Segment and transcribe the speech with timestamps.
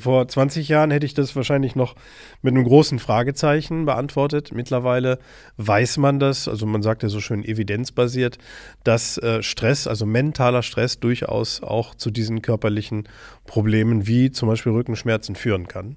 [0.00, 1.94] Vor 20 Jahren hätte ich das wahrscheinlich noch
[2.42, 4.50] mit einem großen Fragezeichen beantwortet.
[4.54, 5.18] Mittlerweile
[5.58, 8.38] weiß man das, also man sagt ja so schön evidenzbasiert,
[8.82, 13.08] dass äh, Stress, also mentaler Stress durchaus auch zu diesen körperlichen
[13.46, 15.96] Problemen wie zum Beispiel Rückenschmerzen führen kann.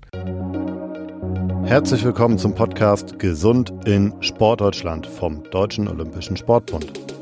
[1.66, 7.13] Herzlich willkommen zum Podcast Gesund in Sportdeutschland vom Deutschen Olympischen Sportbund.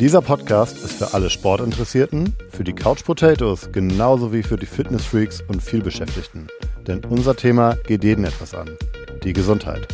[0.00, 5.40] Dieser Podcast ist für alle Sportinteressierten, für die Couch Potatoes genauso wie für die Fitnessfreaks
[5.46, 6.48] und vielbeschäftigten.
[6.84, 8.70] Denn unser Thema geht jeden etwas an.
[9.22, 9.86] Die Gesundheit.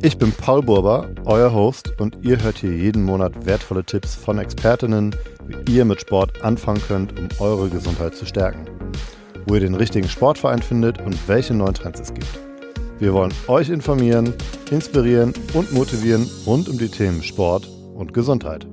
[0.00, 4.38] Ich bin Paul Burber, euer Host und ihr hört hier jeden Monat wertvolle Tipps von
[4.38, 8.64] Expertinnen, wie ihr mit Sport anfangen könnt, um eure Gesundheit zu stärken.
[9.46, 12.38] Wo ihr den richtigen Sportverein findet und welche neuen Trends es gibt.
[13.00, 14.32] Wir wollen euch informieren,
[14.70, 17.68] inspirieren und motivieren rund um die Themen Sport,
[18.02, 18.66] und Gesundheit.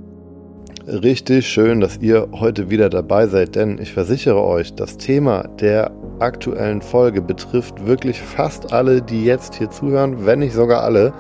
[0.88, 5.92] Richtig schön, dass ihr heute wieder dabei seid, denn ich versichere euch, das Thema der
[6.20, 11.14] aktuellen Folge betrifft wirklich fast alle, die jetzt hier zuhören, wenn nicht sogar alle.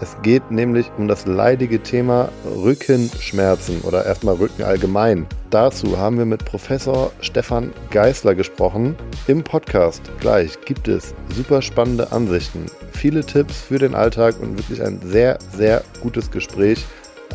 [0.00, 2.28] Es geht nämlich um das leidige Thema
[2.62, 5.26] Rückenschmerzen oder erstmal Rücken allgemein.
[5.50, 8.94] Dazu haben wir mit Professor Stefan Geißler gesprochen.
[9.26, 14.82] Im Podcast gleich gibt es super spannende Ansichten, viele Tipps für den Alltag und wirklich
[14.82, 16.84] ein sehr, sehr gutes Gespräch.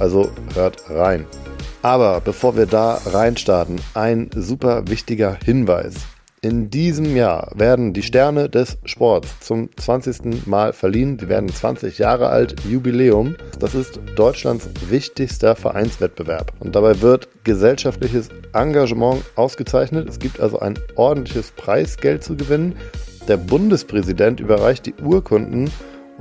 [0.02, 1.28] Also hört rein.
[1.84, 5.94] Aber bevor wir da reinstarten, ein super wichtiger Hinweis.
[6.42, 10.48] In diesem Jahr werden die Sterne des Sports zum 20.
[10.48, 11.18] Mal verliehen.
[11.18, 13.36] Die werden 20 Jahre alt, Jubiläum.
[13.60, 16.52] Das ist Deutschlands wichtigster Vereinswettbewerb.
[16.60, 20.10] Und dabei wird gesellschaftliches Engagement ausgezeichnet.
[20.10, 22.76] Es gibt also ein ordentliches Preisgeld zu gewinnen.
[23.28, 25.70] Der Bundespräsident überreicht die Urkunden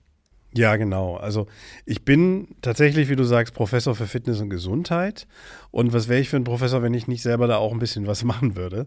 [0.56, 1.16] Ja, genau.
[1.16, 1.48] Also
[1.84, 5.26] ich bin tatsächlich, wie du sagst, Professor für Fitness und Gesundheit.
[5.72, 8.06] Und was wäre ich für ein Professor, wenn ich nicht selber da auch ein bisschen
[8.06, 8.86] was machen würde?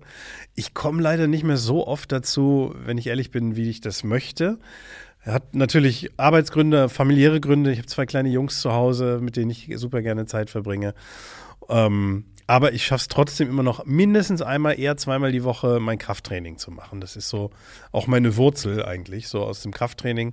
[0.56, 4.06] Ich komme leider nicht mehr so oft dazu, wenn ich ehrlich bin, wie ich das
[4.06, 4.60] möchte.
[5.28, 7.74] Er hat natürlich Arbeitsgründe, familiäre Gründe.
[7.74, 10.94] Ich habe zwei kleine Jungs zu Hause, mit denen ich super gerne Zeit verbringe.
[11.68, 15.98] Ähm, aber ich schaffe es trotzdem immer noch mindestens einmal, eher zweimal die Woche mein
[15.98, 17.02] Krafttraining zu machen.
[17.02, 17.50] Das ist so
[17.92, 19.28] auch meine Wurzel eigentlich.
[19.28, 20.32] So aus dem Krafttraining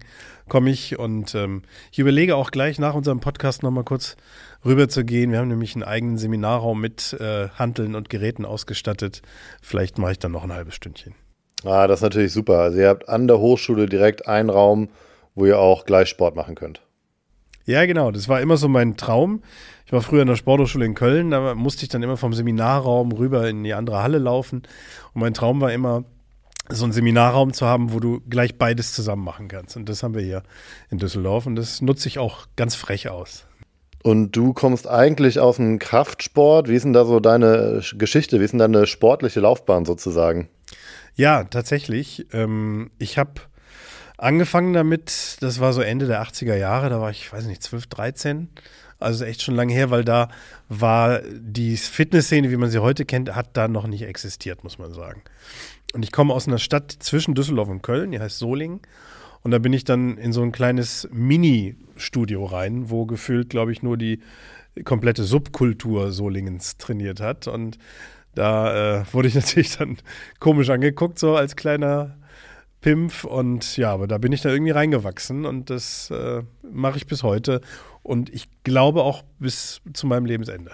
[0.49, 4.17] komme ich und ähm, ich überlege auch gleich nach unserem Podcast nochmal kurz
[4.65, 5.33] rüber zu gehen.
[5.33, 9.23] Wir haben nämlich einen eigenen Seminarraum mit äh, Handeln und Geräten ausgestattet.
[9.61, 11.17] Vielleicht mache ich dann noch ein halbes Stündchen.
[11.65, 12.59] Ah, das ist natürlich super.
[12.59, 14.89] Also ihr habt an der Hochschule direkt einen Raum,
[15.35, 16.83] wo ihr auch gleich Sport machen könnt.
[17.65, 18.11] Ja, genau.
[18.11, 19.43] Das war immer so mein Traum.
[19.87, 23.13] Ich war früher in der Sporthochschule in Köln, da musste ich dann immer vom Seminarraum
[23.13, 24.63] rüber in die andere Halle laufen.
[25.13, 26.05] Und mein Traum war immer,
[26.71, 29.77] so einen Seminarraum zu haben, wo du gleich beides zusammen machen kannst.
[29.77, 30.43] Und das haben wir hier
[30.91, 33.47] in Düsseldorf und das nutze ich auch ganz frech aus.
[34.03, 36.69] Und du kommst eigentlich aus dem Kraftsport.
[36.69, 38.41] Wie ist denn da so deine Geschichte?
[38.41, 40.49] Wie ist denn deine sportliche Laufbahn sozusagen?
[41.17, 42.27] Ja, tatsächlich.
[42.33, 43.33] Ähm, ich habe
[44.19, 47.87] angefangen damit, das war so Ende der 80er Jahre, da war ich, weiß nicht, 12,
[47.87, 48.49] 13.
[49.01, 50.29] Also echt schon lange her, weil da
[50.69, 54.93] war die Fitnessszene, wie man sie heute kennt, hat da noch nicht existiert, muss man
[54.93, 55.23] sagen.
[55.93, 58.81] Und ich komme aus einer Stadt zwischen Düsseldorf und Köln, die heißt Solingen.
[59.43, 63.83] Und da bin ich dann in so ein kleines Mini-Studio rein, wo gefühlt, glaube ich,
[63.83, 64.21] nur die
[64.85, 67.47] komplette Subkultur Solingens trainiert hat.
[67.47, 67.79] Und
[68.35, 69.99] da äh, wurde ich natürlich dann
[70.41, 72.17] komisch angeguckt, so als kleiner
[72.81, 73.25] Pimpf.
[73.25, 77.23] Und ja, aber da bin ich da irgendwie reingewachsen und das äh, mache ich bis
[77.23, 77.61] heute.
[78.03, 80.73] Und ich glaube auch bis zu meinem Lebensende.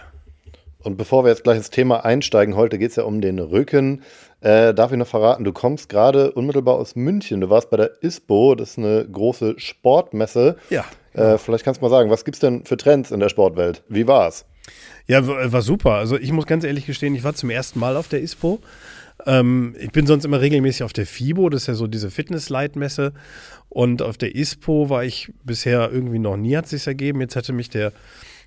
[0.82, 4.02] Und bevor wir jetzt gleich ins Thema einsteigen, heute geht es ja um den Rücken.
[4.40, 7.42] Äh, darf ich noch verraten, du kommst gerade unmittelbar aus München.
[7.42, 10.56] Du warst bei der ISPO, das ist eine große Sportmesse.
[10.70, 10.84] Ja.
[11.12, 13.82] Äh, vielleicht kannst du mal sagen, was gibt es denn für Trends in der Sportwelt?
[13.88, 14.46] Wie war's?
[15.06, 15.94] Ja, war super.
[15.94, 18.60] Also ich muss ganz ehrlich gestehen, ich war zum ersten Mal auf der ISPO.
[19.26, 23.12] Ähm, ich bin sonst immer regelmäßig auf der FIBO, das ist ja so diese Fitness-Leitmesse.
[23.68, 27.20] Und auf der ISPO war ich bisher irgendwie noch nie, hat sich ergeben.
[27.20, 27.92] Jetzt hatte mich der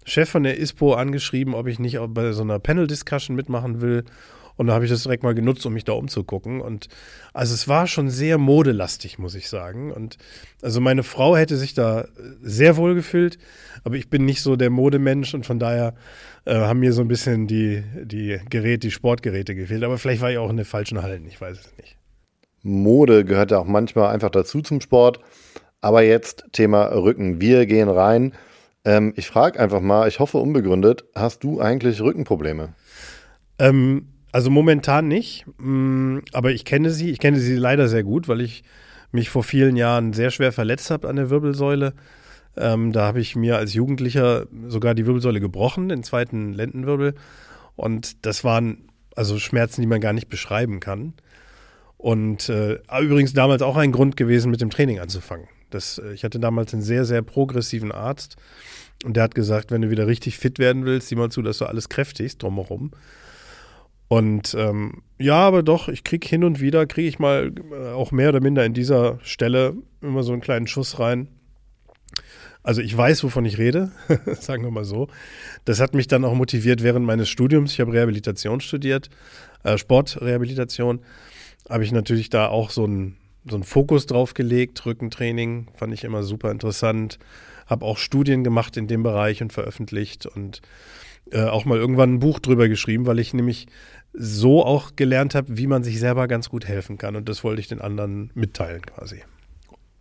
[0.06, 4.04] Chef von der ISPO angeschrieben, ob ich nicht bei so einer Panel-Discussion mitmachen will.
[4.56, 6.62] Und da habe ich das direkt mal genutzt, um mich da umzugucken.
[6.62, 6.88] Und
[7.34, 9.92] also es war schon sehr modelastig, muss ich sagen.
[9.92, 10.18] Und
[10.62, 12.06] also meine Frau hätte sich da
[12.42, 13.38] sehr wohl gefühlt,
[13.84, 15.96] aber ich bin nicht so der Modemensch und von daher
[16.46, 19.84] äh, haben mir so ein bisschen die, die Geräte, die Sportgeräte gefehlt.
[19.84, 21.98] Aber vielleicht war ich auch in den falschen Hallen, ich weiß es nicht.
[22.62, 25.20] Mode gehört ja auch manchmal einfach dazu zum Sport.
[25.82, 27.42] Aber jetzt Thema Rücken.
[27.42, 28.34] Wir gehen rein.
[28.86, 32.74] Ähm, ich frage einfach mal, ich hoffe unbegründet, hast du eigentlich Rückenprobleme?
[33.60, 37.12] Ähm, also momentan nicht, mm, aber ich kenne sie.
[37.12, 38.64] Ich kenne sie leider sehr gut, weil ich
[39.12, 41.94] mich vor vielen Jahren sehr schwer verletzt habe an der Wirbelsäule.
[42.58, 47.14] Ähm, da habe ich mir als Jugendlicher sogar die Wirbelsäule gebrochen, den zweiten Lendenwirbel.
[47.76, 51.14] Und das waren also Schmerzen, die man gar nicht beschreiben kann.
[51.98, 55.48] Und äh, übrigens damals auch ein Grund gewesen, mit dem Training anzufangen.
[55.70, 58.36] Das, äh, ich hatte damals einen sehr, sehr progressiven Arzt
[59.06, 61.60] und der hat gesagt, wenn du wieder richtig fit werden willst, sieh mal zu, dass
[61.60, 62.92] du alles kräftigst drumherum.
[64.14, 68.12] Und ähm, ja, aber doch, ich kriege hin und wieder, kriege ich mal äh, auch
[68.12, 71.30] mehr oder minder in dieser Stelle immer so einen kleinen Schuss rein.
[72.62, 73.92] Also ich weiß, wovon ich rede,
[74.40, 75.08] sagen wir mal so.
[75.66, 77.74] Das hat mich dann auch motiviert während meines Studiums.
[77.74, 79.10] Ich habe Rehabilitation studiert,
[79.64, 81.00] äh, Sportrehabilitation.
[81.68, 83.18] Habe ich natürlich da auch so einen
[83.50, 84.86] so Fokus drauf gelegt.
[84.86, 87.18] Rückentraining fand ich immer super interessant.
[87.66, 90.62] Habe auch Studien gemacht in dem Bereich und veröffentlicht und
[91.32, 93.68] äh, auch mal irgendwann ein Buch drüber geschrieben, weil ich nämlich
[94.14, 97.16] so auch gelernt habe, wie man sich selber ganz gut helfen kann.
[97.16, 99.24] Und das wollte ich den anderen mitteilen quasi.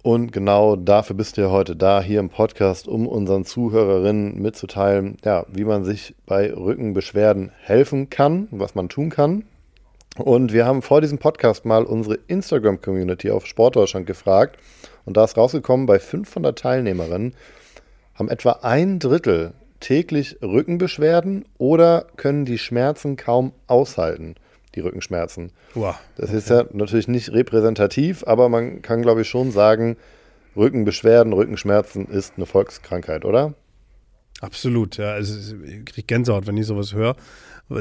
[0.02, 5.16] Und genau dafür bist du ja heute da, hier im Podcast, um unseren Zuhörerinnen mitzuteilen,
[5.24, 9.44] ja, wie man sich bei Rückenbeschwerden helfen kann, was man tun kann.
[10.18, 14.58] Und wir haben vor diesem Podcast mal unsere Instagram-Community auf Sportdeutschland gefragt.
[15.04, 17.34] Und da ist rausgekommen, bei 500 Teilnehmerinnen
[18.14, 24.36] haben etwa ein Drittel täglich Rückenbeschwerden oder können die Schmerzen kaum aushalten,
[24.74, 25.52] die Rückenschmerzen.
[25.74, 25.96] Wow.
[26.16, 29.96] Das ist ja natürlich nicht repräsentativ, aber man kann, glaube ich, schon sagen,
[30.56, 33.54] Rückenbeschwerden, Rückenschmerzen ist eine Volkskrankheit, oder?
[34.40, 35.12] Absolut, ja.
[35.12, 37.16] Also ich kriege Gänsehaut, wenn ich sowas höre.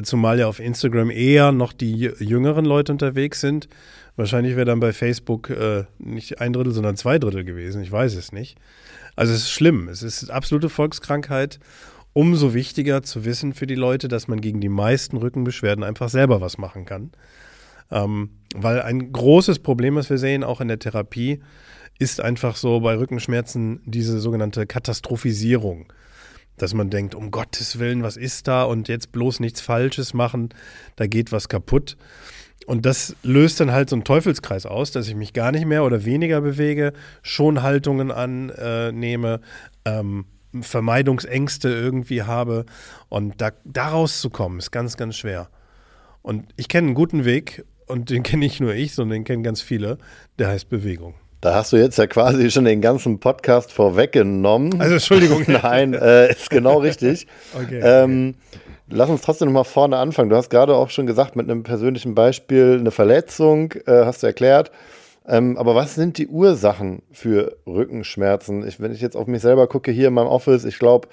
[0.03, 3.67] Zumal ja auf Instagram eher noch die jüngeren Leute unterwegs sind.
[4.15, 7.81] Wahrscheinlich wäre dann bei Facebook äh, nicht ein Drittel, sondern zwei Drittel gewesen.
[7.81, 8.57] Ich weiß es nicht.
[9.15, 9.87] Also es ist schlimm.
[9.87, 11.59] Es ist absolute Volkskrankheit
[12.13, 16.41] umso wichtiger zu wissen für die Leute, dass man gegen die meisten Rückenbeschwerden einfach selber
[16.41, 17.11] was machen kann.
[17.89, 21.41] Ähm, weil ein großes Problem, was wir sehen, auch in der Therapie,
[21.99, 25.91] ist einfach so bei Rückenschmerzen diese sogenannte Katastrophisierung.
[26.57, 30.49] Dass man denkt, um Gottes Willen, was ist da und jetzt bloß nichts Falsches machen,
[30.95, 31.97] da geht was kaputt.
[32.67, 35.83] Und das löst dann halt so einen Teufelskreis aus, dass ich mich gar nicht mehr
[35.83, 39.41] oder weniger bewege, schon Haltungen annehme,
[39.85, 40.25] ähm,
[40.59, 42.65] Vermeidungsängste irgendwie habe.
[43.09, 45.49] Und da, da rauszukommen, ist ganz, ganz schwer.
[46.21, 49.43] Und ich kenne einen guten Weg und den kenne nicht nur ich, sondern den kennen
[49.43, 49.97] ganz viele.
[50.39, 51.15] Der heißt Bewegung.
[51.41, 54.79] Da hast du jetzt ja quasi schon den ganzen Podcast vorweggenommen.
[54.79, 55.43] Also Entschuldigung.
[55.47, 57.25] Nein, äh, ist genau richtig.
[57.55, 58.35] okay, ähm,
[58.93, 60.29] Lass uns trotzdem nochmal vorne anfangen.
[60.29, 64.27] Du hast gerade auch schon gesagt, mit einem persönlichen Beispiel eine Verletzung, äh, hast du
[64.27, 64.71] erklärt.
[65.25, 68.67] Ähm, aber was sind die Ursachen für Rückenschmerzen?
[68.67, 71.07] Ich, wenn ich jetzt auf mich selber gucke, hier in meinem Office, ich glaube,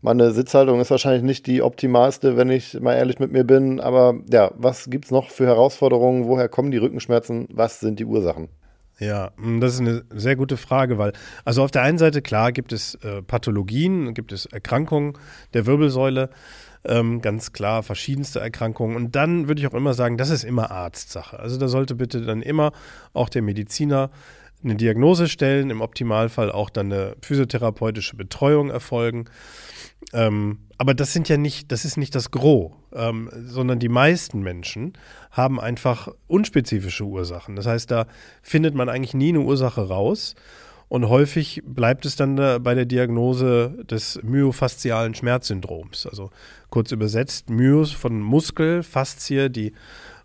[0.00, 3.78] meine Sitzhaltung ist wahrscheinlich nicht die optimalste, wenn ich mal ehrlich mit mir bin.
[3.78, 6.26] Aber ja, was gibt es noch für Herausforderungen?
[6.26, 7.46] Woher kommen die Rückenschmerzen?
[7.52, 8.48] Was sind die Ursachen?
[8.98, 11.12] Ja, hm, das ist eine sehr gute Frage, weil,
[11.44, 15.14] also auf der einen Seite, klar, gibt es äh, Pathologien, gibt es Erkrankungen
[15.54, 16.30] der Wirbelsäule,
[16.84, 18.96] ähm, ganz klar verschiedenste Erkrankungen.
[18.96, 21.38] Und dann würde ich auch immer sagen, das ist immer Arztsache.
[21.38, 22.72] Also da sollte bitte dann immer
[23.12, 24.10] auch der Mediziner
[24.64, 29.24] eine Diagnose stellen, im Optimalfall auch dann eine physiotherapeutische Betreuung erfolgen.
[30.12, 34.40] Ähm, aber das sind ja nicht, das ist nicht das Gros, ähm, sondern die meisten
[34.40, 34.94] Menschen
[35.30, 37.56] haben einfach unspezifische Ursachen.
[37.56, 38.06] Das heißt, da
[38.42, 40.34] findet man eigentlich nie eine Ursache raus.
[40.92, 46.06] Und häufig bleibt es dann bei der Diagnose des myofaszialen Schmerzsyndroms.
[46.06, 46.28] Also
[46.68, 49.72] kurz übersetzt, Myos von Muskel, Faszie, die,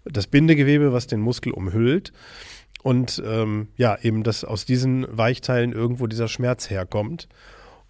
[0.03, 2.11] das Bindegewebe, was den Muskel umhüllt.
[2.83, 7.29] Und ähm, ja, eben, dass aus diesen Weichteilen irgendwo dieser Schmerz herkommt.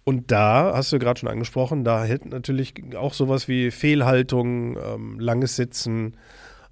[0.04, 5.18] Und da, hast du gerade schon angesprochen, da hält natürlich auch sowas wie Fehlhaltung, ähm,
[5.18, 6.14] langes Sitzen,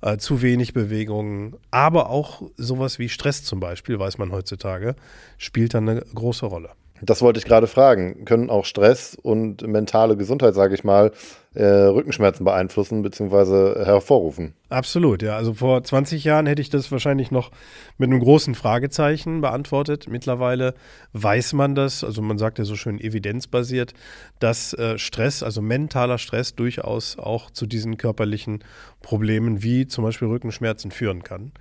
[0.01, 4.97] äh, zu wenig Bewegung, aber auch sowas wie Stress zum Beispiel, weiß man heutzutage,
[5.39, 6.71] spielt dann eine große Rolle.
[7.03, 8.25] Das wollte ich gerade fragen.
[8.25, 11.13] Können auch Stress und mentale Gesundheit, sage ich mal,
[11.55, 13.85] äh, Rückenschmerzen beeinflussen bzw.
[13.85, 14.55] hervorrufen?
[14.69, 15.37] Absolut, ja.
[15.37, 17.51] Also vor 20 Jahren hätte ich das wahrscheinlich noch
[17.97, 20.07] mit einem großen Fragezeichen beantwortet.
[20.09, 20.75] Mittlerweile
[21.15, 23.95] weiß man das, also man sagt ja so schön evidenzbasiert,
[24.39, 28.63] dass äh, Stress, also mentaler Stress, durchaus auch zu diesen körperlichen
[29.01, 31.53] Problemen wie zum Beispiel Rückenschmerzen führen kann.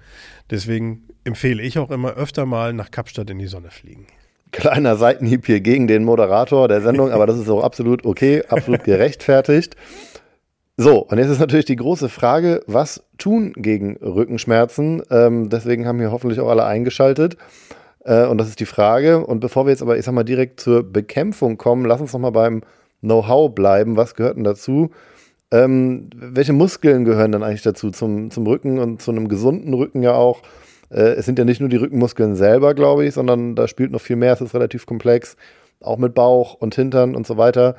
[0.50, 4.08] Deswegen empfehle ich auch immer öfter mal nach Kapstadt in die Sonne fliegen.
[4.56, 8.84] Kleiner Seitenhieb hier gegen den Moderator der Sendung, aber das ist auch absolut okay, absolut
[8.86, 9.76] gerechtfertigt.
[10.78, 15.04] So, und jetzt ist natürlich die große Frage, was tun gegen Rückenschmerzen?
[15.12, 17.36] Ähm, deswegen haben hier hoffentlich auch alle eingeschaltet.
[18.06, 19.26] Äh, und das ist die Frage.
[19.26, 22.22] Und bevor wir jetzt aber, ich sag mal, direkt zur Bekämpfung kommen, lass uns noch
[22.22, 22.62] mal beim
[23.02, 23.98] Know-how bleiben.
[23.98, 24.90] Was gehört denn dazu?
[25.52, 27.92] Ähm, welche Muskeln gehören dann eigentlich dazu?
[27.92, 30.44] Zum, zum Rücken und zu einem gesunden Rücken ja auch.
[30.96, 34.02] Äh, es sind ja nicht nur die Rückenmuskeln selber, glaube ich, sondern da spielt noch
[34.02, 34.34] viel mehr.
[34.34, 35.36] Es ist relativ komplex,
[35.82, 37.76] auch mit Bauch und Hintern und so weiter.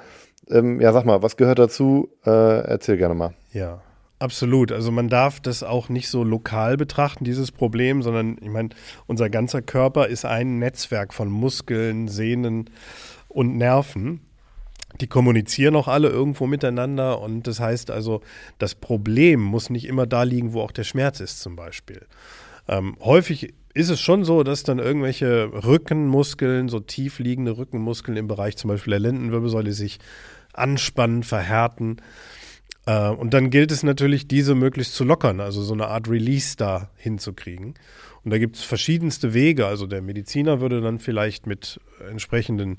[0.48, 2.10] Ähm, ja, sag mal, was gehört dazu?
[2.24, 3.32] Äh, erzähl gerne mal.
[3.52, 3.80] Ja,
[4.18, 4.72] Absolut.
[4.72, 8.70] Also man darf das auch nicht so lokal betrachten, dieses Problem, sondern ich meine,
[9.06, 12.70] unser ganzer Körper ist ein Netzwerk von Muskeln, Sehnen
[13.28, 14.20] und Nerven.
[15.02, 18.22] Die kommunizieren auch alle irgendwo miteinander und das heißt also,
[18.56, 22.00] das Problem muss nicht immer da liegen, wo auch der Schmerz ist zum Beispiel.
[22.68, 28.26] Ähm, häufig ist es schon so, dass dann irgendwelche Rückenmuskeln, so tief liegende Rückenmuskeln im
[28.26, 29.98] Bereich zum Beispiel der Lendenwirbelsäule sich
[30.54, 31.98] anspannen, verhärten.
[32.86, 36.56] Äh, und dann gilt es natürlich, diese möglichst zu lockern, also so eine Art Release
[36.56, 37.74] da hinzukriegen.
[38.24, 39.66] Und da gibt es verschiedenste Wege.
[39.66, 41.78] Also der Mediziner würde dann vielleicht mit
[42.10, 42.78] entsprechenden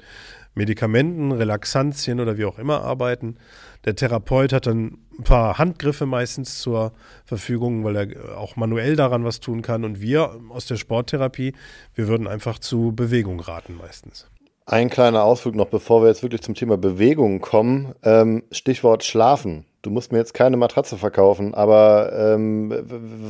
[0.57, 3.37] Medikamenten, Relaxantien oder wie auch immer arbeiten.
[3.85, 6.91] Der Therapeut hat dann ein paar Handgriffe meistens zur
[7.25, 9.85] Verfügung, weil er auch manuell daran was tun kann.
[9.85, 11.53] Und wir aus der Sporttherapie,
[11.95, 14.27] wir würden einfach zu Bewegung raten meistens.
[14.65, 17.93] Ein kleiner Ausflug noch, bevor wir jetzt wirklich zum Thema Bewegung kommen.
[18.03, 19.65] Ähm, Stichwort Schlafen.
[19.81, 22.73] Du musst mir jetzt keine Matratze verkaufen, aber ähm,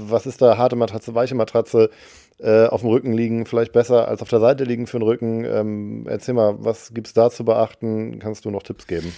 [0.09, 0.57] was ist da?
[0.57, 1.91] Harte Matratze, weiche Matratze?
[2.39, 5.43] Äh, auf dem Rücken liegen vielleicht besser als auf der Seite liegen für den Rücken.
[5.43, 8.19] Ähm, erzähl mal, was gibt es da zu beachten?
[8.19, 9.11] Kannst du noch Tipps geben?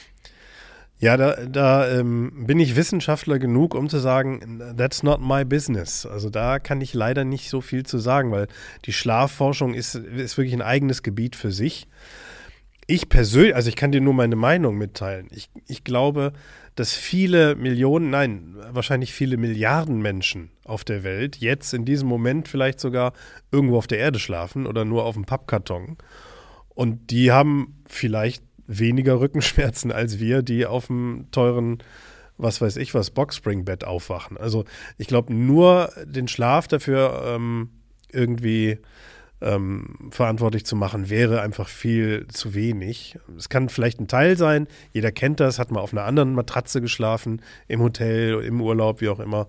[1.02, 6.06] Ja, da, da ähm, bin ich Wissenschaftler genug, um zu sagen, that's not my business.
[6.06, 8.48] Also da kann ich leider nicht so viel zu sagen, weil
[8.86, 11.88] die Schlafforschung ist, ist wirklich ein eigenes Gebiet für sich.
[12.86, 15.28] Ich persönlich, also ich kann dir nur meine Meinung mitteilen.
[15.32, 16.34] Ich, ich glaube,
[16.80, 22.48] dass viele Millionen, nein, wahrscheinlich viele Milliarden Menschen auf der Welt jetzt in diesem Moment
[22.48, 23.12] vielleicht sogar
[23.52, 25.98] irgendwo auf der Erde schlafen oder nur auf dem Pappkarton.
[26.70, 31.80] Und die haben vielleicht weniger Rückenschmerzen als wir, die auf dem teuren,
[32.38, 34.38] was weiß ich was, Boxspringbett aufwachen.
[34.38, 34.64] Also
[34.98, 37.72] ich glaube, nur den Schlaf dafür ähm,
[38.10, 38.78] irgendwie
[39.42, 43.18] ähm, verantwortlich zu machen, wäre einfach viel zu wenig.
[43.38, 46.82] Es kann vielleicht ein Teil sein, jeder kennt das, hat mal auf einer anderen Matratze
[46.82, 49.48] geschlafen, im Hotel, im Urlaub, wie auch immer,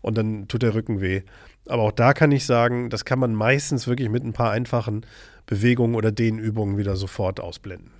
[0.00, 1.22] und dann tut der Rücken weh.
[1.68, 5.06] Aber auch da kann ich sagen, das kann man meistens wirklich mit ein paar einfachen
[5.46, 7.90] Bewegungen oder Dehnübungen wieder sofort ausblenden.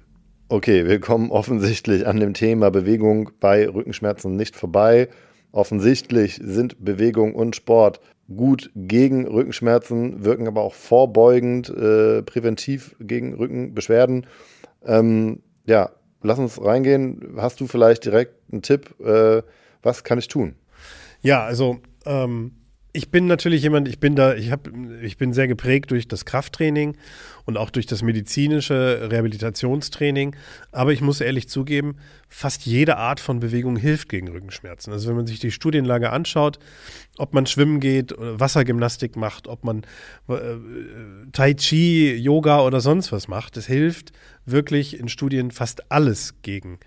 [0.49, 5.09] Okay, wir kommen offensichtlich an dem Thema Bewegung bei Rückenschmerzen nicht vorbei.
[5.51, 13.35] Offensichtlich sind Bewegung und Sport gut gegen Rückenschmerzen, wirken aber auch vorbeugend, äh, präventiv gegen
[13.35, 14.27] Rückenbeschwerden.
[14.85, 15.91] Ähm, ja,
[16.23, 17.35] lass uns reingehen.
[17.37, 18.99] Hast du vielleicht direkt einen Tipp?
[19.01, 19.43] Äh,
[19.83, 20.55] was kann ich tun?
[21.21, 22.53] Ja, also ähm,
[22.95, 24.71] ich bin natürlich jemand, ich bin da, ich habe,
[25.03, 26.97] ich bin sehr geprägt durch das Krafttraining
[27.47, 30.37] und auch durch das medizinische Rehabilitationstraining.
[30.73, 31.97] Aber ich muss ehrlich zugeben,
[32.29, 34.93] fast jede Art von Bewegung hilft gegen Rückenschmerzen.
[34.93, 36.59] Also wenn man sich die Studienlage anschaut,
[37.17, 39.85] ob man schwimmen geht, Wassergymnastik macht, ob man
[40.29, 40.57] äh,
[41.33, 44.13] Tai Chi, Yoga oder sonst was macht, es hilft
[44.45, 46.79] wirklich in Studien fast alles gegen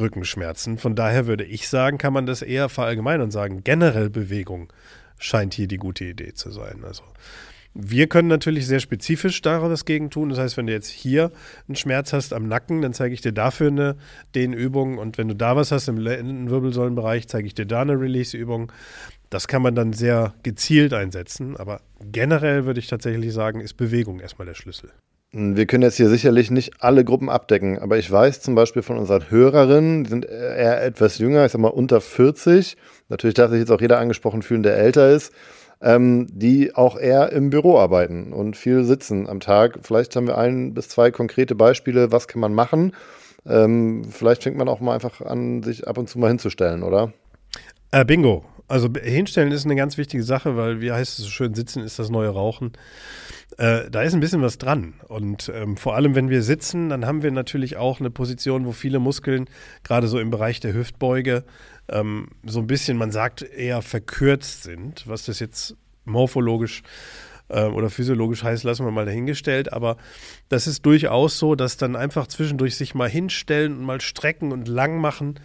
[0.00, 0.78] Rückenschmerzen.
[0.78, 4.72] Von daher würde ich sagen, kann man das eher verallgemeinern und sagen, generell Bewegung
[5.18, 6.84] scheint hier die gute Idee zu sein.
[6.84, 7.02] Also
[7.74, 10.30] Wir können natürlich sehr spezifisch daraus gegen tun.
[10.30, 11.30] Das heißt, wenn du jetzt hier
[11.68, 13.96] einen Schmerz hast am Nacken, dann zeige ich dir dafür eine
[14.34, 14.98] Dehnübung.
[14.98, 18.72] Und wenn du da was hast im Lendenwirbelsäulenbereich, zeige ich dir da eine Release-Übung.
[19.30, 21.56] Das kann man dann sehr gezielt einsetzen.
[21.56, 24.90] Aber generell würde ich tatsächlich sagen, ist Bewegung erstmal der Schlüssel.
[25.30, 28.96] Wir können jetzt hier sicherlich nicht alle Gruppen abdecken, aber ich weiß zum Beispiel von
[28.96, 32.78] unseren Hörerinnen, die sind eher etwas jünger, ich sag mal unter 40.
[33.10, 35.34] Natürlich darf sich jetzt auch jeder angesprochen fühlen, der älter ist,
[35.82, 39.80] ähm, die auch eher im Büro arbeiten und viel sitzen am Tag.
[39.82, 42.92] Vielleicht haben wir ein bis zwei konkrete Beispiele, was kann man machen.
[43.46, 47.12] Ähm, vielleicht fängt man auch mal einfach an, sich ab und zu mal hinzustellen, oder?
[47.90, 48.46] Äh, bingo.
[48.66, 51.98] Also hinstellen ist eine ganz wichtige Sache, weil, wie heißt es so schön, sitzen ist
[51.98, 52.72] das neue Rauchen.
[53.58, 54.94] Äh, da ist ein bisschen was dran.
[55.08, 58.72] Und ähm, vor allem, wenn wir sitzen, dann haben wir natürlich auch eine Position, wo
[58.72, 59.46] viele Muskeln,
[59.82, 61.44] gerade so im Bereich der Hüftbeuge,
[61.88, 65.08] ähm, so ein bisschen, man sagt, eher verkürzt sind.
[65.08, 66.84] Was das jetzt morphologisch
[67.48, 69.72] äh, oder physiologisch heißt, lassen wir mal dahingestellt.
[69.72, 69.96] Aber
[70.48, 74.68] das ist durchaus so, dass dann einfach zwischendurch sich mal hinstellen und mal strecken und
[74.68, 75.40] lang machen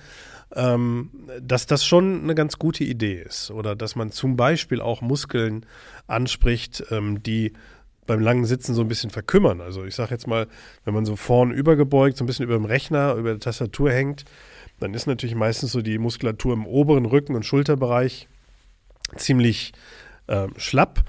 [0.55, 1.09] ähm,
[1.41, 3.49] dass das schon eine ganz gute Idee ist.
[3.49, 5.65] Oder dass man zum Beispiel auch Muskeln
[6.05, 7.53] anspricht, ähm, die
[8.05, 9.61] beim langen Sitzen so ein bisschen verkümmern.
[9.61, 10.47] Also ich sage jetzt mal,
[10.85, 14.25] wenn man so vorn übergebeugt, so ein bisschen über dem Rechner, über der Tastatur hängt,
[14.79, 18.27] dann ist natürlich meistens so die Muskulatur im oberen Rücken- und Schulterbereich
[19.15, 19.73] ziemlich
[20.27, 21.03] äh, schlapp.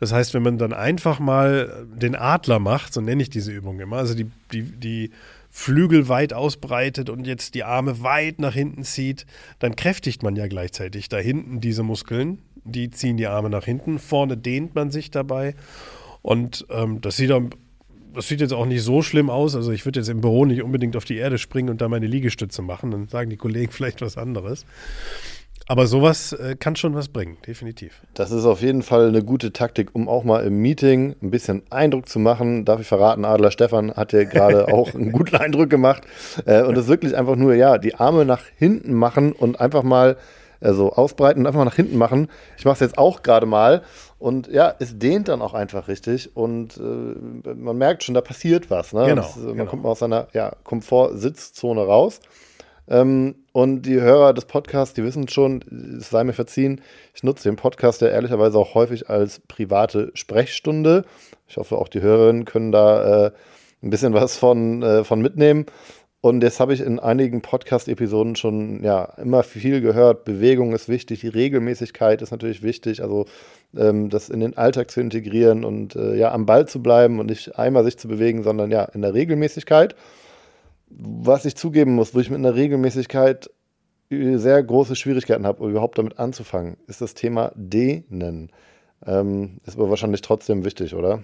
[0.00, 3.80] Das heißt, wenn man dann einfach mal den Adler macht, so nenne ich diese Übung
[3.80, 5.10] immer, also die, die, die
[5.50, 9.26] Flügel weit ausbreitet und jetzt die Arme weit nach hinten zieht,
[9.58, 12.38] dann kräftigt man ja gleichzeitig da hinten diese Muskeln.
[12.64, 13.98] Die ziehen die Arme nach hinten.
[13.98, 15.54] Vorne dehnt man sich dabei.
[16.22, 17.30] Und ähm, das sieht
[18.12, 19.54] das sieht jetzt auch nicht so schlimm aus.
[19.54, 22.06] Also ich würde jetzt im Büro nicht unbedingt auf die Erde springen und da meine
[22.06, 22.90] Liegestütze machen.
[22.90, 24.64] Dann sagen die Kollegen vielleicht was anderes.
[25.66, 28.02] Aber sowas äh, kann schon was bringen, definitiv.
[28.14, 31.62] Das ist auf jeden Fall eine gute Taktik, um auch mal im Meeting ein bisschen
[31.70, 32.64] Eindruck zu machen.
[32.64, 36.02] Darf ich verraten, Adler Stefan hat ja gerade auch einen guten Eindruck gemacht.
[36.44, 40.16] Äh, und das wirklich einfach nur, ja, die Arme nach hinten machen und einfach mal
[40.60, 42.28] äh, so ausbreiten und einfach mal nach hinten machen.
[42.56, 43.82] Ich mache es jetzt auch gerade mal.
[44.18, 48.70] Und ja, es dehnt dann auch einfach richtig und äh, man merkt schon, da passiert
[48.70, 48.92] was.
[48.92, 49.06] Ne?
[49.06, 49.70] Genau, das, man genau.
[49.70, 52.20] kommt mal aus seiner ja, Komfort-Sitzzone raus.
[52.90, 55.62] Ähm, und die Hörer des Podcasts, die wissen schon,
[55.98, 56.80] es sei mir verziehen,
[57.14, 61.04] ich nutze den Podcast ja ehrlicherweise auch häufig als private Sprechstunde.
[61.48, 63.30] Ich hoffe, auch die Hörerinnen können da äh,
[63.82, 65.66] ein bisschen was von, äh, von mitnehmen.
[66.22, 70.24] Und jetzt habe ich in einigen Podcast-Episoden schon ja immer viel gehört.
[70.24, 73.02] Bewegung ist wichtig, die Regelmäßigkeit ist natürlich wichtig.
[73.02, 73.24] Also
[73.74, 77.26] ähm, das in den Alltag zu integrieren und äh, ja am Ball zu bleiben und
[77.26, 79.94] nicht einmal sich zu bewegen, sondern ja in der Regelmäßigkeit
[80.90, 83.50] was ich zugeben muss, wo ich mit einer Regelmäßigkeit
[84.10, 88.50] sehr große Schwierigkeiten habe, überhaupt damit anzufangen, ist das Thema Dehnen.
[89.06, 91.22] Ähm, ist aber wahrscheinlich trotzdem wichtig, oder?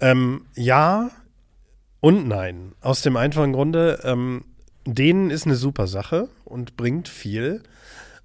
[0.00, 1.10] Ähm, ja
[2.00, 2.72] und nein.
[2.80, 4.44] Aus dem einfachen Grunde, ähm,
[4.86, 7.62] Dehnen ist eine super Sache und bringt viel.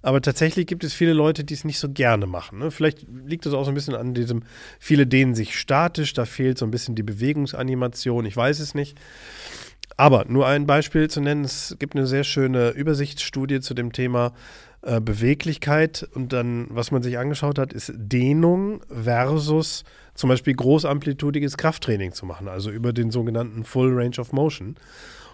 [0.04, 2.58] Aber tatsächlich gibt es viele Leute, die es nicht so gerne machen.
[2.58, 2.70] Ne?
[2.70, 4.42] Vielleicht liegt das auch so ein bisschen an diesem,
[4.78, 8.98] viele dehnen sich statisch, da fehlt so ein bisschen die Bewegungsanimation, ich weiß es nicht.
[9.96, 14.32] Aber nur ein Beispiel zu nennen, es gibt eine sehr schöne Übersichtsstudie zu dem Thema
[14.82, 21.56] äh, Beweglichkeit und dann, was man sich angeschaut hat, ist Dehnung versus zum Beispiel großamplitudiges
[21.56, 24.76] Krafttraining zu machen, also über den sogenannten Full Range of Motion.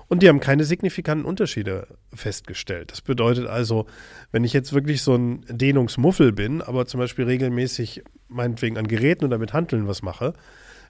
[0.08, 2.90] Und die haben keine signifikanten Unterschiede festgestellt.
[2.90, 3.86] Das bedeutet also,
[4.32, 9.24] wenn ich jetzt wirklich so ein Dehnungsmuffel bin, aber zum Beispiel regelmäßig meinetwegen an Geräten
[9.24, 10.34] oder mit Handeln was mache,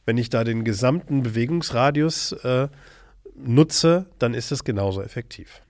[0.06, 2.68] wenn ich da den gesamten Bewegungsradius äh,
[3.44, 5.62] nutze, dann ist es genauso effektiv.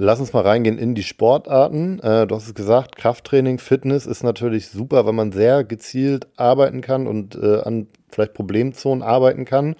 [0.00, 1.98] Lass uns mal reingehen in die Sportarten.
[1.98, 6.82] Äh, du hast es gesagt, Krafttraining, Fitness ist natürlich super, weil man sehr gezielt arbeiten
[6.82, 9.74] kann und äh, an vielleicht Problemzonen arbeiten kann.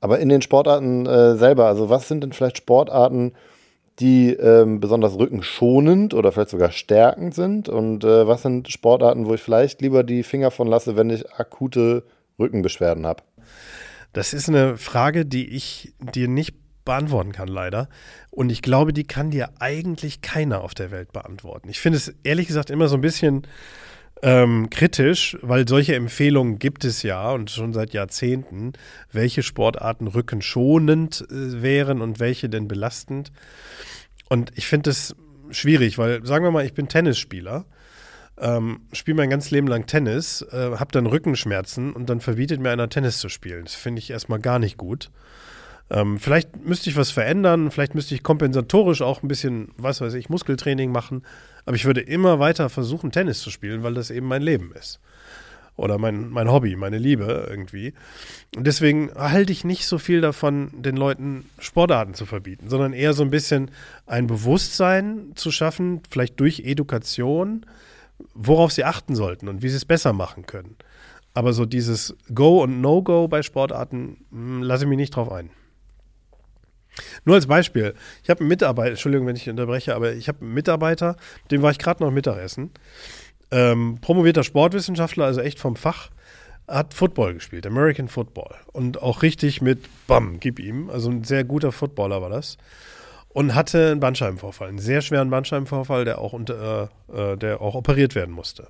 [0.00, 3.32] Aber in den Sportarten äh, selber, also was sind denn vielleicht Sportarten,
[4.00, 7.68] die ähm, besonders rückenschonend oder vielleicht sogar stärkend sind?
[7.68, 12.02] Und was sind Sportarten, wo ich vielleicht lieber die Finger von lasse, wenn ich akute
[12.38, 13.22] Rückenbeschwerden habe?
[14.12, 17.88] Das ist eine Frage, die ich dir nicht beantworten kann, leider.
[18.30, 21.68] Und ich glaube, die kann dir eigentlich keiner auf der Welt beantworten.
[21.68, 23.46] Ich finde es ehrlich gesagt immer so ein bisschen
[24.22, 28.72] ähm, kritisch, weil solche Empfehlungen gibt es ja und schon seit Jahrzehnten,
[29.12, 33.32] welche Sportarten rückenschonend äh, wären und welche denn belastend.
[34.28, 35.14] Und ich finde es
[35.50, 37.64] schwierig, weil sagen wir mal, ich bin Tennisspieler
[38.40, 42.70] ähm, spiele mein ganzes Leben lang Tennis, äh, habe dann Rückenschmerzen und dann verbietet mir
[42.70, 43.64] einer Tennis zu spielen.
[43.64, 45.10] Das finde ich erstmal gar nicht gut.
[45.90, 50.14] Ähm, vielleicht müsste ich was verändern, vielleicht müsste ich kompensatorisch auch ein bisschen, was weiß
[50.14, 51.22] ich, Muskeltraining machen,
[51.66, 55.00] aber ich würde immer weiter versuchen, Tennis zu spielen, weil das eben mein Leben ist.
[55.80, 57.94] oder mein, mein Hobby, meine Liebe irgendwie.
[58.54, 63.14] Und deswegen halte ich nicht so viel davon, den Leuten Sportarten zu verbieten, sondern eher
[63.14, 63.70] so ein bisschen
[64.06, 67.64] ein Bewusstsein zu schaffen, vielleicht durch Education,
[68.34, 70.76] worauf sie achten sollten und wie sie es besser machen können.
[71.34, 75.50] Aber so dieses Go und No-Go bei Sportarten hm, lasse ich mich nicht drauf ein.
[77.24, 80.54] Nur als Beispiel, ich habe einen Mitarbeiter, Entschuldigung, wenn ich unterbreche, aber ich habe einen
[80.54, 81.16] Mitarbeiter,
[81.50, 82.70] dem war ich gerade noch Mittagessen.
[83.50, 86.10] Ähm, promovierter Sportwissenschaftler, also echt vom Fach,
[86.68, 88.54] hat Football gespielt, American Football.
[88.72, 90.90] Und auch richtig mit Bam, gib ihm.
[90.90, 92.58] Also ein sehr guter Footballer war das.
[93.32, 98.16] Und hatte einen Bandscheibenvorfall, einen sehr schweren Bandscheibenvorfall, der auch, unter, äh, der auch operiert
[98.16, 98.68] werden musste.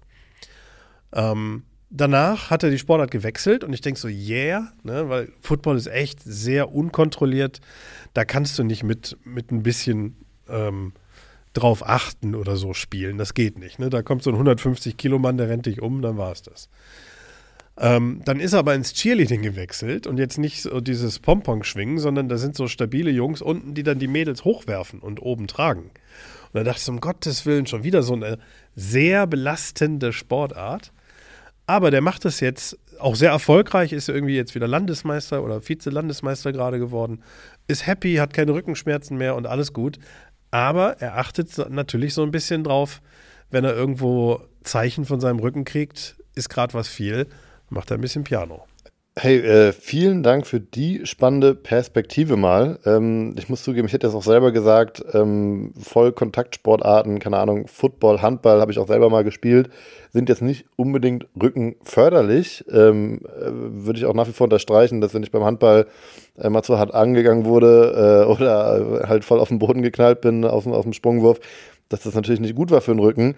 [1.13, 5.77] Ähm, danach hat er die Sportart gewechselt und ich denke so, yeah, ne, weil Football
[5.77, 7.61] ist echt sehr unkontrolliert.
[8.15, 10.17] Da kannst du nicht mit, mit ein bisschen
[10.49, 10.93] ähm,
[11.53, 13.19] drauf achten oder so spielen.
[13.19, 13.79] Das geht nicht.
[13.79, 13.91] Ne?
[13.91, 16.69] Da kommt so ein 150 Kilo Mann, der rennt dich um, dann war es das.
[17.83, 21.99] Ähm, dann ist er aber ins Cheerleading gewechselt und jetzt nicht so dieses Pompon schwingen,
[21.99, 25.85] sondern da sind so stabile Jungs unten, die dann die Mädels hochwerfen und oben tragen.
[25.85, 28.39] Und da dachte ich um Gottes Willen, schon wieder so eine
[28.77, 30.93] sehr belastende Sportart.
[31.67, 36.53] Aber der macht das jetzt auch sehr erfolgreich, ist irgendwie jetzt wieder Landesmeister oder Vize-Landesmeister
[36.53, 37.23] gerade geworden,
[37.67, 39.99] ist happy, hat keine Rückenschmerzen mehr und alles gut.
[40.51, 43.01] Aber er achtet natürlich so ein bisschen drauf,
[43.51, 47.27] wenn er irgendwo Zeichen von seinem Rücken kriegt, ist gerade was viel,
[47.71, 48.65] macht er ein bisschen Piano.
[49.17, 52.79] Hey, äh, vielen Dank für die spannende Perspektive mal.
[52.87, 58.23] Ähm, ich muss zugeben, ich hätte es auch selber gesagt, ähm, Vollkontaktsportarten, keine Ahnung, Football,
[58.23, 59.69] Handball habe ich auch selber mal gespielt,
[60.11, 62.65] sind jetzt nicht unbedingt rückenförderlich.
[62.71, 65.89] Ähm, äh, Würde ich auch nach wie vor unterstreichen, dass wenn ich beim Handball
[66.39, 70.45] äh, mal zu hart angegangen wurde äh, oder halt voll auf den Boden geknallt bin,
[70.45, 71.41] auf, auf dem Sprungwurf,
[71.89, 73.35] dass das natürlich nicht gut war für den Rücken.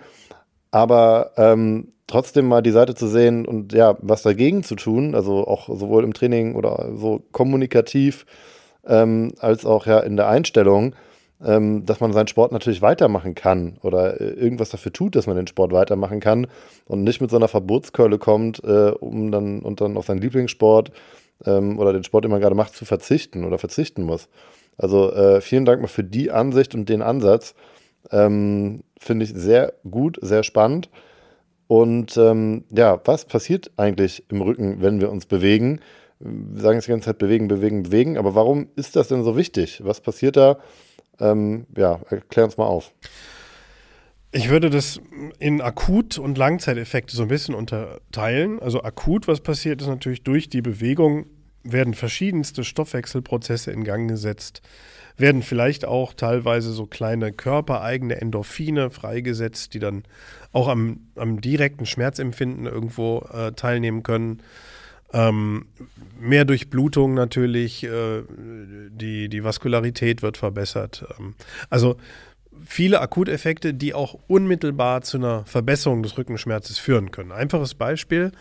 [0.73, 5.47] Aber ähm, trotzdem mal die Seite zu sehen und ja, was dagegen zu tun, also
[5.47, 8.27] auch sowohl im Training oder so kommunikativ
[8.87, 10.95] ähm, als auch ja in der Einstellung,
[11.45, 15.37] ähm, dass man seinen Sport natürlich weitermachen kann oder äh, irgendwas dafür tut, dass man
[15.37, 16.47] den Sport weitermachen kann
[16.87, 20.91] und nicht mit so einer Verbotskeule kommt, äh, um dann und dann auf seinen Lieblingssport
[21.45, 24.29] ähm, oder den Sport, den man gerade macht, zu verzichten oder verzichten muss.
[24.79, 27.55] Also äh, vielen Dank mal für die Ansicht und den Ansatz.
[28.11, 30.89] Ähm, Finde ich sehr gut, sehr spannend.
[31.67, 35.81] Und ähm, ja, was passiert eigentlich im Rücken, wenn wir uns bewegen?
[36.21, 38.17] Wir sagen jetzt die ganze Zeit bewegen, bewegen, bewegen.
[38.17, 39.81] Aber warum ist das denn so wichtig?
[39.85, 40.59] Was passiert da?
[41.19, 42.93] Ähm, ja, erklär uns mal auf.
[44.31, 45.01] Ich würde das
[45.41, 48.61] in Akut- und Langzeiteffekte so ein bisschen unterteilen.
[48.61, 51.27] Also akut, was passiert, ist natürlich durch die Bewegung
[51.65, 54.63] werden verschiedenste Stoffwechselprozesse in Gang gesetzt
[55.17, 60.05] werden vielleicht auch teilweise so kleine körpereigene Endorphine freigesetzt, die dann
[60.53, 64.43] auch am, am direkten Schmerzempfinden irgendwo äh, teilnehmen können.
[65.13, 65.67] Ähm,
[66.19, 68.23] mehr Durchblutung natürlich, äh,
[68.91, 71.05] die, die Vaskularität wird verbessert.
[71.19, 71.35] Ähm,
[71.69, 71.97] also
[72.65, 77.33] viele Akuteffekte, die auch unmittelbar zu einer Verbesserung des Rückenschmerzes führen können.
[77.33, 78.33] Einfaches Beispiel,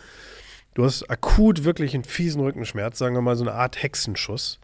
[0.74, 4.58] du hast akut wirklich einen fiesen Rückenschmerz, sagen wir mal so eine Art Hexenschuss.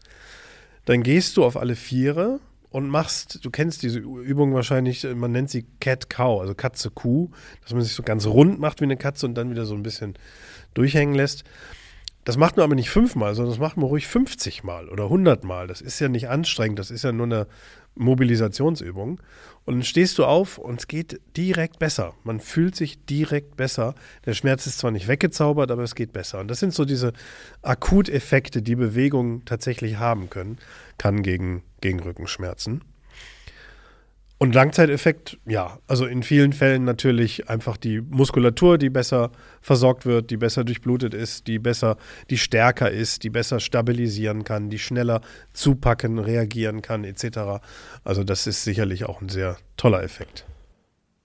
[0.85, 2.39] Dann gehst du auf alle Viere
[2.71, 7.29] und machst, du kennst diese Übung wahrscheinlich, man nennt sie Cat-Cow, also Katze-Kuh,
[7.61, 9.83] dass man sich so ganz rund macht wie eine Katze und dann wieder so ein
[9.83, 10.15] bisschen
[10.73, 11.43] durchhängen lässt.
[12.25, 15.43] Das macht man aber nicht fünfmal, sondern das macht man ruhig 50 Mal oder 100
[15.43, 15.65] Mal.
[15.65, 17.47] Das ist ja nicht anstrengend, das ist ja nur eine
[17.95, 19.19] Mobilisationsübung.
[19.65, 22.13] Und dann stehst du auf und es geht direkt besser.
[22.23, 23.93] Man fühlt sich direkt besser.
[24.25, 26.39] Der Schmerz ist zwar nicht weggezaubert, aber es geht besser.
[26.39, 27.13] Und das sind so diese
[27.61, 30.57] Akuteffekte, die Bewegung tatsächlich haben können,
[30.97, 32.83] kann gegen, gegen Rückenschmerzen.
[34.41, 40.31] Und Langzeiteffekt, ja, also in vielen Fällen natürlich einfach die Muskulatur, die besser versorgt wird,
[40.31, 41.97] die besser durchblutet ist, die besser,
[42.29, 45.19] die stärker ist, die besser stabilisieren kann, die schneller
[45.51, 47.61] zupacken, reagieren kann, etc.
[48.05, 50.45] Also das ist sicherlich auch ein sehr toller Effekt.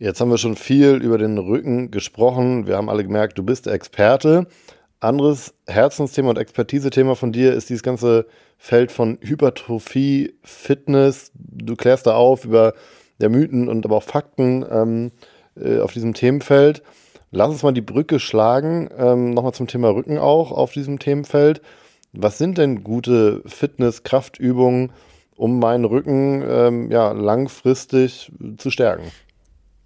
[0.00, 2.66] Jetzt haben wir schon viel über den Rücken gesprochen.
[2.66, 4.48] Wir haben alle gemerkt, du bist Experte.
[4.98, 8.26] Anderes Herzensthema und Expertise-Thema von dir ist dieses ganze
[8.58, 11.30] Feld von Hypertrophie, Fitness.
[11.34, 12.74] Du klärst da auf über
[13.20, 15.12] der Mythen und aber auch Fakten ähm,
[15.56, 16.82] äh, auf diesem Themenfeld.
[17.30, 21.60] Lass uns mal die Brücke schlagen, ähm, nochmal zum Thema Rücken auch auf diesem Themenfeld.
[22.12, 24.92] Was sind denn gute Fitness-Kraftübungen,
[25.36, 29.10] um meinen Rücken ähm, ja, langfristig zu stärken?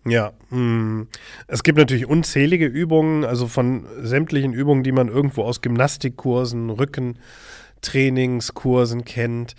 [0.06, 0.56] Ja, mh.
[0.56, 1.08] Hm.
[1.46, 9.04] es gibt natürlich unzählige Übungen, also von sämtlichen Übungen, die man irgendwo aus Gymnastikkursen, Rückentrainingskursen
[9.04, 9.54] kennt.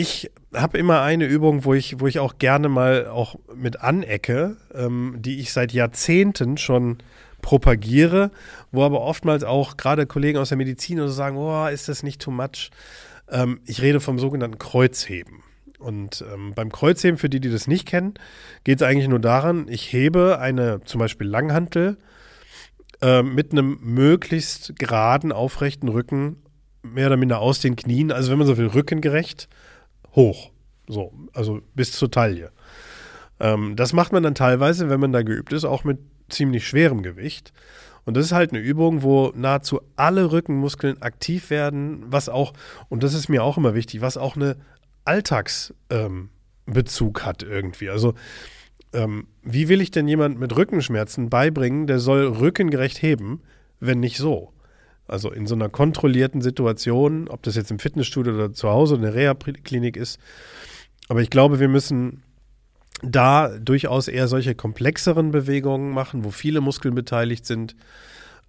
[0.00, 4.56] Ich habe immer eine Übung, wo ich, wo ich auch gerne mal auch mit anecke,
[4.72, 6.98] ähm, die ich seit Jahrzehnten schon
[7.42, 8.30] propagiere,
[8.70, 12.04] wo aber oftmals auch gerade Kollegen aus der Medizin oder so sagen, oh, ist das
[12.04, 12.70] nicht too much?
[13.28, 15.42] Ähm, ich rede vom sogenannten Kreuzheben.
[15.80, 18.14] Und ähm, beim Kreuzheben, für die, die das nicht kennen,
[18.62, 21.98] geht es eigentlich nur daran, ich hebe eine zum Beispiel Langhantel
[23.02, 26.36] äh, mit einem möglichst geraden, aufrechten Rücken,
[26.84, 29.48] mehr oder minder aus den Knien, also wenn man so will, rückengerecht,
[30.18, 30.50] hoch.
[30.88, 32.50] So, also bis zur Taille.
[33.40, 37.02] Ähm, das macht man dann teilweise, wenn man da geübt ist, auch mit ziemlich schwerem
[37.02, 37.52] Gewicht.
[38.04, 42.52] Und das ist halt eine Übung, wo nahezu alle Rückenmuskeln aktiv werden, was auch,
[42.88, 44.56] und das ist mir auch immer wichtig, was auch eine
[45.04, 47.90] Alltagsbezug ähm, hat irgendwie.
[47.90, 48.14] Also
[48.94, 53.42] ähm, wie will ich denn jemand mit Rückenschmerzen beibringen, der soll rückengerecht heben,
[53.78, 54.52] wenn nicht so?
[55.08, 59.02] Also in so einer kontrollierten Situation, ob das jetzt im Fitnessstudio oder zu Hause in
[59.02, 60.20] der Reha-Klinik ist.
[61.08, 62.22] Aber ich glaube, wir müssen
[63.02, 67.76] da durchaus eher solche komplexeren Bewegungen machen, wo viele Muskeln beteiligt sind.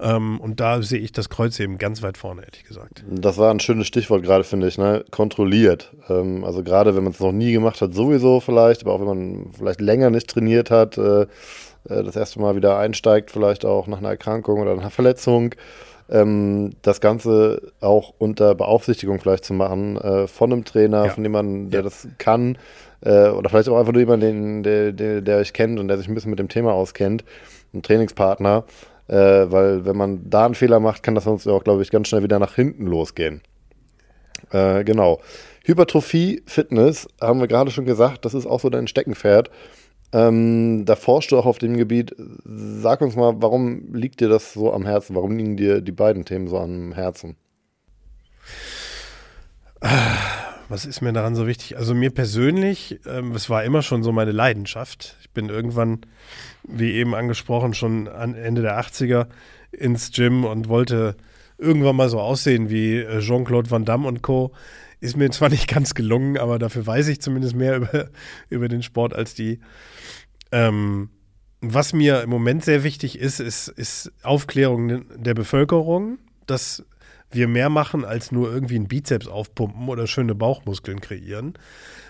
[0.01, 3.03] Ähm, und da sehe ich das Kreuzheben ganz weit vorne, ehrlich gesagt.
[3.09, 5.03] Das war ein schönes Stichwort gerade, finde ich, ne?
[5.11, 5.93] kontrolliert.
[6.07, 9.07] Ähm, also gerade wenn man es noch nie gemacht hat, sowieso vielleicht, aber auch wenn
[9.07, 11.27] man vielleicht länger nicht trainiert hat, äh, äh,
[12.03, 15.53] das erste Mal wieder einsteigt, vielleicht auch nach einer Erkrankung oder einer Verletzung.
[16.11, 21.11] Ähm, das Ganze auch unter Beaufsichtigung vielleicht zu machen äh, von einem Trainer, ja.
[21.11, 21.83] von jemandem, der ja.
[21.83, 22.57] das kann
[23.01, 26.07] äh, oder vielleicht auch einfach nur jemanden, der, der, der euch kennt und der sich
[26.07, 27.23] ein bisschen mit dem Thema auskennt,
[27.73, 28.63] ein Trainingspartner,
[29.07, 32.07] äh, weil wenn man da einen Fehler macht, kann das sonst auch, glaube ich, ganz
[32.07, 33.41] schnell wieder nach hinten losgehen.
[34.51, 35.19] Äh, genau.
[35.63, 39.49] Hypertrophie, Fitness, haben wir gerade schon gesagt, das ist auch so dein Steckenpferd.
[40.11, 42.15] Ähm, da forschst du auch auf dem Gebiet.
[42.43, 45.15] Sag uns mal, warum liegt dir das so am Herzen?
[45.15, 47.35] Warum liegen dir die beiden Themen so am Herzen?
[50.69, 51.77] Was ist mir daran so wichtig?
[51.77, 55.17] Also mir persönlich, ähm, es war immer schon so meine Leidenschaft.
[55.21, 56.01] Ich bin irgendwann
[56.63, 59.27] wie eben angesprochen, schon an Ende der 80er
[59.71, 61.15] ins Gym und wollte
[61.57, 64.51] irgendwann mal so aussehen wie äh, Jean-Claude Van Damme und Co.
[65.01, 68.09] Ist mir zwar nicht ganz gelungen, aber dafür weiß ich zumindest mehr über,
[68.49, 69.59] über den Sport als die.
[70.51, 71.09] Ähm,
[71.61, 76.85] was mir im Moment sehr wichtig ist, ist, ist Aufklärung der Bevölkerung, dass
[77.31, 81.53] wir mehr machen als nur irgendwie einen Bizeps aufpumpen oder schöne Bauchmuskeln kreieren,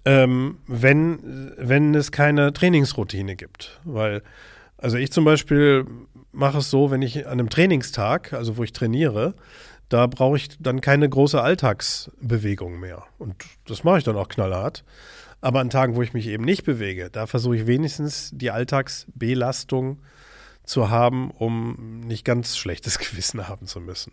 [0.05, 3.81] ähm, wenn, wenn es keine Trainingsroutine gibt.
[3.85, 4.23] Weil,
[4.77, 5.87] also ich zum Beispiel
[6.31, 9.33] mache es so, wenn ich an einem Trainingstag, also wo ich trainiere,
[9.89, 13.05] da brauche ich dann keine große Alltagsbewegung mehr.
[13.17, 14.85] Und das mache ich dann auch knallhart.
[15.41, 20.03] Aber an Tagen, wo ich mich eben nicht bewege, da versuche ich wenigstens die Alltagsbelastung
[20.63, 24.13] zu haben, um nicht ganz schlechtes Gewissen haben zu müssen.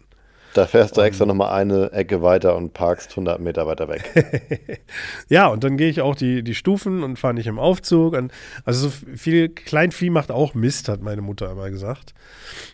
[0.56, 4.82] Da fährst du und, extra nochmal eine Ecke weiter und parkst 100 Meter weiter weg.
[5.28, 8.14] ja, und dann gehe ich auch die, die Stufen und fahre nicht im Aufzug.
[8.14, 8.32] Und,
[8.64, 12.14] also so viel Kleinvieh macht auch Mist, hat meine Mutter immer gesagt.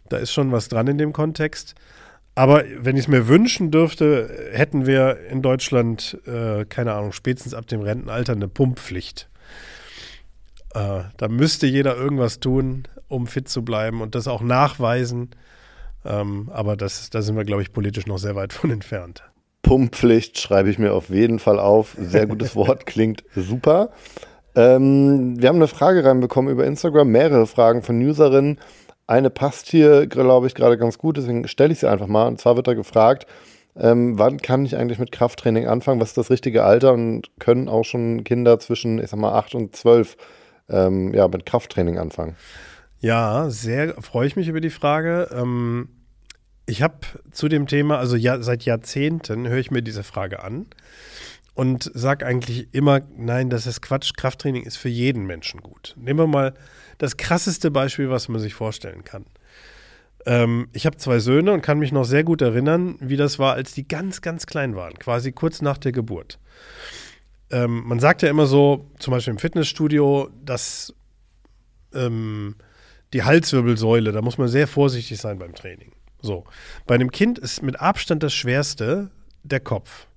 [0.10, 1.74] Da ist schon was dran in dem Kontext.
[2.36, 7.56] Aber wenn ich es mir wünschen dürfte, hätten wir in Deutschland, äh, keine Ahnung, spätestens
[7.56, 9.28] ab dem Rentenalter eine Pumppflicht.
[10.76, 15.32] Äh, da müsste jeder irgendwas tun, um fit zu bleiben und das auch nachweisen.
[16.06, 19.24] Ähm, aber das, da sind wir, glaube ich, politisch noch sehr weit von entfernt.
[19.62, 21.96] Pumppflicht schreibe ich mir auf jeden Fall auf.
[22.00, 23.90] Sehr gutes Wort, klingt super.
[24.56, 28.60] Ähm, wir haben eine Frage reinbekommen über Instagram, mehrere Fragen von Userinnen.
[29.08, 32.28] Eine passt hier, glaube ich, gerade ganz gut, deswegen stelle ich sie einfach mal.
[32.28, 33.28] Und zwar wird da gefragt,
[33.78, 36.02] ähm, wann kann ich eigentlich mit Krafttraining anfangen?
[36.02, 36.94] Was ist das richtige Alter?
[36.94, 40.18] Und können auch schon Kinder zwischen, ich sag mal, 8 und 12
[40.70, 42.36] ähm, ja, mit Krafttraining anfangen?
[43.02, 45.30] Ja, sehr freue ich mich über die Frage.
[45.34, 45.90] Ähm,
[46.68, 47.00] ich habe
[47.32, 50.68] zu dem Thema, also ja, seit Jahrzehnten höre ich mir diese Frage an
[51.56, 54.14] und sage eigentlich immer, nein, das ist Quatsch.
[54.16, 55.96] Krafttraining ist für jeden Menschen gut.
[55.98, 56.54] Nehmen wir mal
[57.00, 59.26] das krasseste Beispiel, was man sich vorstellen kann.
[60.28, 63.54] Ähm, ich habe zwei Söhne und kann mich noch sehr gut erinnern, wie das war,
[63.54, 66.38] als die ganz, ganz klein waren, quasi kurz nach der Geburt.
[67.50, 70.94] Ähm, man sagt ja immer so, zum Beispiel im Fitnessstudio, dass
[71.96, 72.56] ähm,
[73.14, 75.92] die Halswirbelsäule, da muss man sehr vorsichtig sein beim Training.
[76.22, 76.46] So,
[76.86, 79.10] bei einem Kind ist mit Abstand das Schwerste
[79.44, 80.08] der Kopf.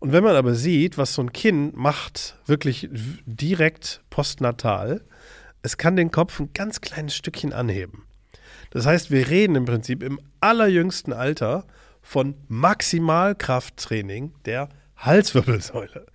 [0.00, 2.88] Und wenn man aber sieht, was so ein Kind macht, wirklich
[3.24, 5.02] direkt postnatal,
[5.62, 8.04] es kann den Kopf ein ganz kleines Stückchen anheben.
[8.70, 11.66] Das heißt, wir reden im Prinzip im allerjüngsten Alter
[12.00, 14.68] von Maximalkrafttraining der
[15.04, 16.06] Halswirbelsäule.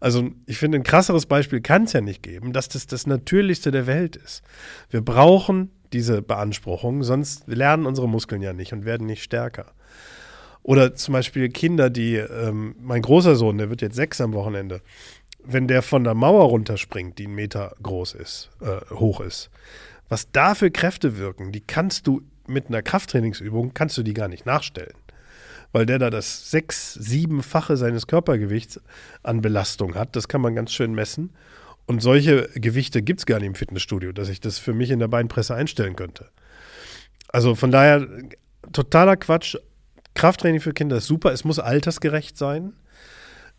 [0.00, 3.70] Also ich finde, ein krasseres Beispiel kann es ja nicht geben, dass das das Natürlichste
[3.70, 4.42] der Welt ist.
[4.90, 9.72] Wir brauchen diese Beanspruchung, sonst lernen unsere Muskeln ja nicht und werden nicht stärker.
[10.62, 14.82] Oder zum Beispiel Kinder, die, ähm, mein großer Sohn, der wird jetzt sechs am Wochenende,
[15.42, 19.50] wenn der von der Mauer runterspringt, die einen Meter groß ist, äh, hoch ist,
[20.08, 24.28] was da für Kräfte wirken, die kannst du mit einer Krafttrainingsübung, kannst du die gar
[24.28, 24.94] nicht nachstellen.
[25.72, 28.80] Weil der da das sechs-, siebenfache seines Körpergewichts
[29.22, 30.16] an Belastung hat.
[30.16, 31.30] Das kann man ganz schön messen.
[31.86, 34.98] Und solche Gewichte gibt es gar nicht im Fitnessstudio, dass ich das für mich in
[34.98, 36.28] der Beinpresse einstellen könnte.
[37.28, 38.06] Also von daher
[38.72, 39.56] totaler Quatsch.
[40.14, 41.32] Krafttraining für Kinder ist super.
[41.32, 42.72] Es muss altersgerecht sein.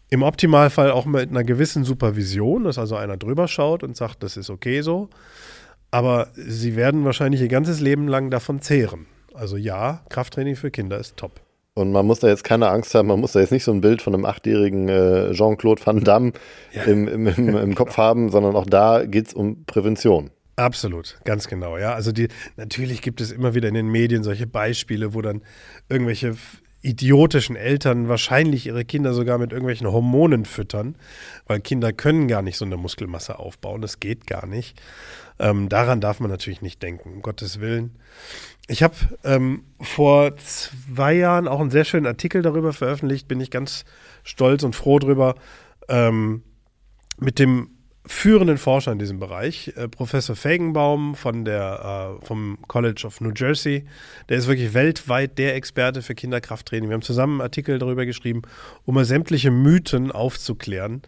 [0.09, 4.37] Im Optimalfall auch mit einer gewissen Supervision, dass also einer drüber schaut und sagt, das
[4.37, 5.09] ist okay so.
[5.91, 9.05] Aber sie werden wahrscheinlich ihr ganzes Leben lang davon zehren.
[9.33, 11.41] Also ja, Krafttraining für Kinder ist top.
[11.79, 13.79] Und man muss da jetzt keine Angst haben, man muss da jetzt nicht so ein
[13.79, 16.33] Bild von einem achtjährigen äh, Jean-Claude Van Damme
[16.73, 16.83] ja.
[16.83, 20.29] im, im, im, im Kopf haben, sondern auch da geht es um Prävention.
[20.57, 21.93] Absolut, ganz genau, ja.
[21.93, 25.41] Also die, natürlich gibt es immer wieder in den Medien solche Beispiele, wo dann
[25.87, 26.35] irgendwelche
[26.81, 30.95] idiotischen Eltern wahrscheinlich ihre Kinder sogar mit irgendwelchen Hormonen füttern,
[31.47, 34.77] weil Kinder können gar nicht so eine Muskelmasse aufbauen, das geht gar nicht.
[35.39, 37.97] Ähm, daran darf man natürlich nicht denken, um Gottes Willen.
[38.67, 43.49] Ich habe ähm, vor zwei Jahren auch einen sehr schönen Artikel darüber veröffentlicht, bin ich
[43.49, 43.85] ganz
[44.23, 45.35] stolz und froh drüber,
[45.87, 46.43] ähm,
[47.17, 47.69] mit dem
[48.05, 53.31] führenden Forscher in diesem Bereich, äh, Professor Fagenbaum von der, äh, vom College of New
[53.35, 53.85] Jersey.
[54.29, 56.89] Der ist wirklich weltweit der Experte für Kinderkrafttraining.
[56.89, 58.41] Wir haben zusammen einen Artikel darüber geschrieben,
[58.85, 61.03] um mal sämtliche Mythen aufzuklären,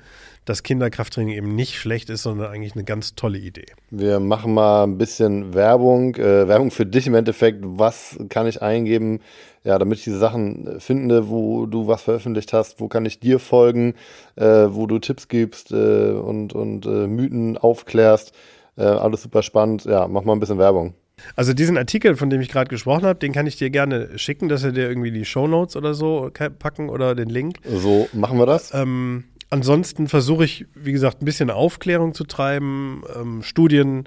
[0.45, 3.65] dass Kinderkrafttraining eben nicht schlecht ist, sondern eigentlich eine ganz tolle Idee.
[3.89, 7.60] Wir machen mal ein bisschen Werbung, äh, Werbung für dich im Endeffekt.
[7.63, 9.19] Was kann ich eingeben,
[9.63, 13.39] ja, damit ich diese Sachen finde, wo du was veröffentlicht hast, wo kann ich dir
[13.39, 13.93] folgen,
[14.36, 18.34] äh, wo du Tipps gibst äh, und, und äh, Mythen aufklärst.
[18.77, 19.86] Äh, alles super spannend.
[19.86, 20.95] Ja, mach mal ein bisschen Werbung.
[21.36, 24.49] Also diesen Artikel, von dem ich gerade gesprochen habe, den kann ich dir gerne schicken,
[24.49, 27.58] dass wir dir irgendwie die Shownotes oder so packen oder den Link.
[27.63, 28.73] So machen wir das.
[28.73, 34.05] Ähm, ansonsten versuche ich, wie gesagt, ein bisschen Aufklärung zu treiben, ähm, Studien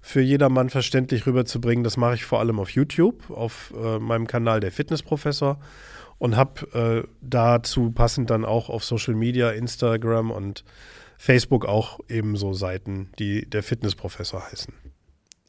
[0.00, 1.84] für jedermann verständlich rüberzubringen.
[1.84, 5.58] Das mache ich vor allem auf YouTube, auf äh, meinem Kanal Der Fitnessprofessor
[6.18, 10.64] und habe äh, dazu passend dann auch auf Social Media, Instagram und
[11.18, 14.74] Facebook auch ebenso Seiten, die der Fitnessprofessor heißen.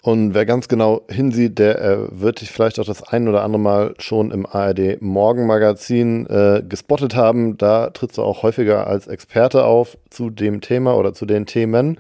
[0.06, 3.60] Und wer ganz genau hinsieht, der äh, wird dich vielleicht auch das ein oder andere
[3.60, 7.58] Mal schon im ARD Morgenmagazin äh, gespottet haben.
[7.58, 11.98] Da trittst du auch häufiger als Experte auf zu dem Thema oder zu den Themen.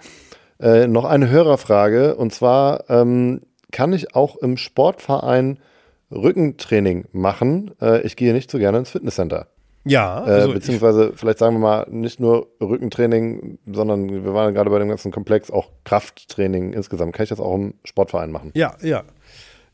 [0.60, 3.42] Äh, noch eine Hörerfrage und zwar ähm,
[3.72, 5.58] kann ich auch im Sportverein
[6.12, 7.72] Rückentraining machen?
[7.82, 9.48] Äh, ich gehe nicht so gerne ins Fitnesscenter.
[9.86, 14.70] Ja, äh, also beziehungsweise vielleicht sagen wir mal nicht nur Rückentraining, sondern wir waren gerade
[14.70, 17.14] bei dem ganzen Komplex auch Krafttraining insgesamt.
[17.14, 18.52] Kann ich das auch im Sportverein machen?
[18.56, 19.04] Ja, ja.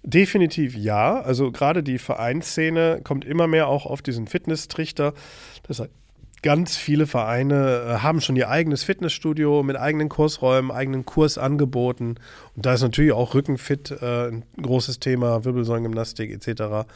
[0.04, 1.22] Definitiv ja.
[1.22, 5.14] Also gerade die Vereinsszene kommt immer mehr auch auf diesen Fitness-Trichter.
[5.68, 5.92] Das heißt,
[6.42, 12.20] ganz viele Vereine äh, haben schon ihr eigenes Fitnessstudio mit eigenen Kursräumen, eigenen Kursangeboten.
[12.56, 16.90] Und da ist natürlich auch Rückenfit äh, ein großes Thema, Wirbelsäulengymnastik etc.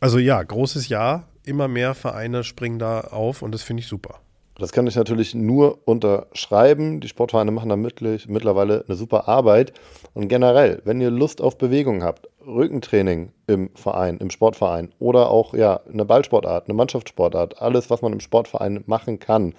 [0.00, 1.24] Also ja, großes Ja.
[1.44, 4.20] Immer mehr Vereine springen da auf und das finde ich super.
[4.56, 7.00] Das kann ich natürlich nur unterschreiben.
[7.00, 9.72] Die Sportvereine machen da mittlerweile eine super Arbeit.
[10.14, 15.54] Und generell, wenn ihr Lust auf Bewegung habt, Rückentraining im Verein, im Sportverein oder auch
[15.54, 19.54] ja, eine Ballsportart, eine Mannschaftssportart, alles, was man im Sportverein machen kann,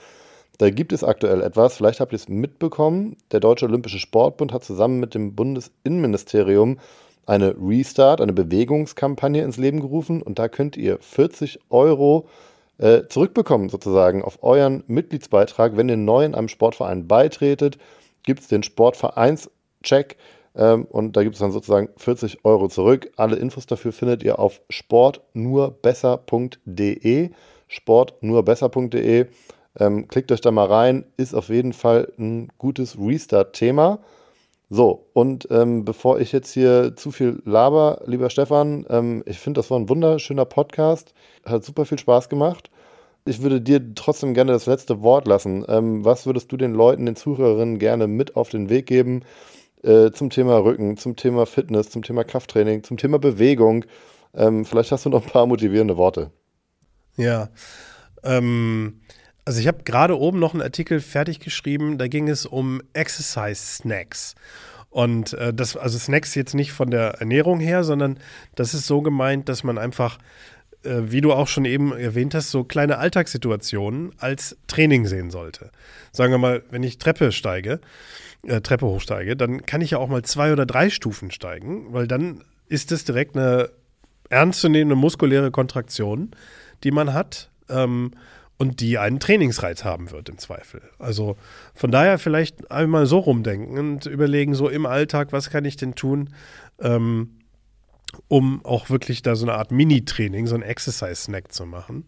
[0.57, 3.17] da gibt es aktuell etwas, vielleicht habt ihr es mitbekommen.
[3.31, 6.79] Der Deutsche Olympische Sportbund hat zusammen mit dem Bundesinnenministerium
[7.25, 12.27] eine Restart, eine Bewegungskampagne ins Leben gerufen und da könnt ihr 40 Euro
[12.77, 15.77] äh, zurückbekommen, sozusagen, auf euren Mitgliedsbeitrag.
[15.77, 17.77] Wenn ihr neu in einem Sportverein beitretet,
[18.23, 20.17] gibt es den Sportvereinscheck
[20.55, 23.11] ähm, und da gibt es dann sozusagen 40 Euro zurück.
[23.15, 27.29] Alle Infos dafür findet ihr auf sportnurbesser.de.
[27.67, 29.25] Sportnurbesser.de.
[29.77, 33.99] Ähm, klickt euch da mal rein, ist auf jeden Fall ein gutes Restart-Thema.
[34.69, 39.59] So, und ähm, bevor ich jetzt hier zu viel laber, lieber Stefan, ähm, ich finde,
[39.59, 41.13] das war ein wunderschöner Podcast.
[41.45, 42.71] Hat super viel Spaß gemacht.
[43.25, 45.65] Ich würde dir trotzdem gerne das letzte Wort lassen.
[45.67, 49.23] Ähm, was würdest du den Leuten, den Zuhörerinnen gerne mit auf den Weg geben
[49.83, 53.85] äh, zum Thema Rücken, zum Thema Fitness, zum Thema Krafttraining, zum Thema Bewegung?
[54.33, 56.31] Ähm, vielleicht hast du noch ein paar motivierende Worte.
[57.17, 57.49] Ja,
[58.23, 59.01] ähm,
[59.45, 63.61] also ich habe gerade oben noch einen Artikel fertig geschrieben, da ging es um Exercise
[63.77, 64.35] Snacks.
[64.89, 68.17] Und äh, das, also Snacks jetzt nicht von der Ernährung her, sondern
[68.55, 70.17] das ist so gemeint, dass man einfach,
[70.83, 75.69] äh, wie du auch schon eben erwähnt hast, so kleine Alltagssituationen als Training sehen sollte.
[76.11, 77.81] Sagen wir mal, wenn ich Treppe steige,
[78.43, 82.07] äh, Treppe hochsteige, dann kann ich ja auch mal zwei oder drei Stufen steigen, weil
[82.07, 83.69] dann ist es direkt eine
[84.29, 86.31] ernstzunehmende muskuläre Kontraktion,
[86.83, 87.51] die man hat.
[87.69, 88.11] Ähm,
[88.57, 90.81] und die einen Trainingsreiz haben wird im Zweifel.
[90.97, 91.37] Also
[91.73, 95.95] von daher vielleicht einmal so rumdenken und überlegen, so im Alltag, was kann ich denn
[95.95, 96.29] tun,
[96.79, 97.39] ähm,
[98.27, 102.05] um auch wirklich da so eine Art Mini-Training, so ein Exercise-Snack zu machen.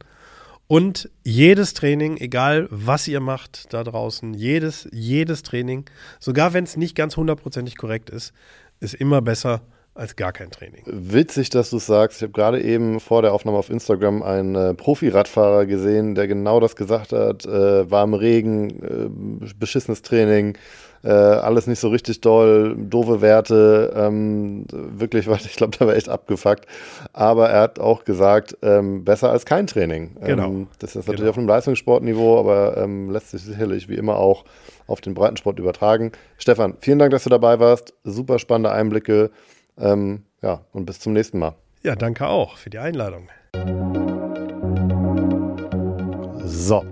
[0.67, 5.85] Und jedes Training, egal was ihr macht da draußen, jedes, jedes Training,
[6.19, 8.33] sogar wenn es nicht ganz hundertprozentig korrekt ist,
[8.79, 9.61] ist immer besser,
[9.97, 10.83] als gar kein Training.
[10.85, 12.17] Witzig, dass du es sagst.
[12.17, 16.59] Ich habe gerade eben vor der Aufnahme auf Instagram einen äh, Profi-Radfahrer gesehen, der genau
[16.59, 17.45] das gesagt hat.
[17.45, 20.57] Äh, warm Regen, äh, beschissenes Training,
[21.03, 23.93] äh, alles nicht so richtig doll, doofe Werte.
[23.95, 26.65] Ähm, wirklich, ich glaube, der war echt abgefuckt.
[27.13, 30.17] Aber er hat auch gesagt, ähm, besser als kein Training.
[30.21, 30.47] Genau.
[30.47, 31.29] Ähm, das ist natürlich genau.
[31.31, 34.45] auf einem Leistungssportniveau, aber ähm, lässt sich sicherlich wie immer auch
[34.87, 36.11] auf den Breitensport übertragen.
[36.37, 37.93] Stefan, vielen Dank, dass du dabei warst.
[38.03, 39.31] Super spannende Einblicke.
[39.79, 41.55] Ähm, ja, und bis zum nächsten Mal.
[41.83, 43.29] Ja, danke auch für die Einladung.
[46.45, 46.83] So,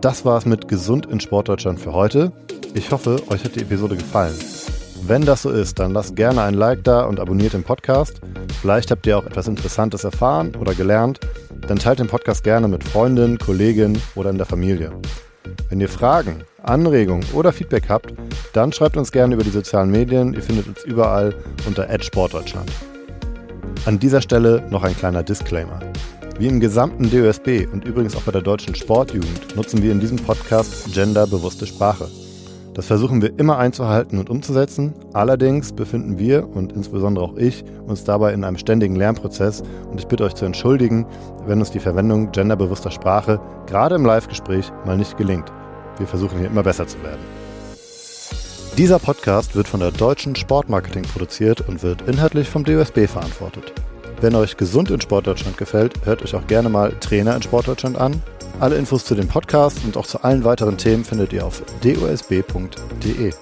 [0.00, 2.32] das war es mit Gesund in Sportdeutschland für heute.
[2.74, 4.34] Ich hoffe, euch hat die Episode gefallen.
[5.02, 8.20] Wenn das so ist, dann lasst gerne ein Like da und abonniert den Podcast.
[8.60, 11.20] Vielleicht habt ihr auch etwas Interessantes erfahren oder gelernt.
[11.66, 14.92] Dann teilt den Podcast gerne mit Freundinnen, Kolleginnen oder in der Familie.
[15.68, 18.14] Wenn ihr Fragen, Anregungen oder Feedback habt,
[18.54, 20.32] dann schreibt uns gerne über die sozialen Medien.
[20.32, 21.34] Ihr findet uns überall
[21.66, 22.70] unter @sportdeutschland.
[23.84, 25.78] An dieser Stelle noch ein kleiner Disclaimer.
[26.38, 30.16] Wie im gesamten DOSB und übrigens auch bei der deutschen Sportjugend nutzen wir in diesem
[30.16, 32.08] Podcast genderbewusste Sprache.
[32.78, 34.94] Das versuchen wir immer einzuhalten und umzusetzen.
[35.12, 40.06] Allerdings befinden wir und insbesondere auch ich uns dabei in einem ständigen Lernprozess und ich
[40.06, 41.04] bitte euch zu entschuldigen,
[41.44, 45.50] wenn uns die Verwendung genderbewusster Sprache gerade im Live-Gespräch mal nicht gelingt.
[45.96, 47.18] Wir versuchen hier immer besser zu werden.
[48.76, 53.72] Dieser Podcast wird von der Deutschen Sportmarketing produziert und wird inhaltlich vom DOSB verantwortet.
[54.20, 58.22] Wenn euch Gesund in Sportdeutschland gefällt, hört euch auch gerne mal Trainer in Sportdeutschland an.
[58.60, 63.32] Alle Infos zu dem Podcast und auch zu allen weiteren Themen findet ihr auf dosb.de.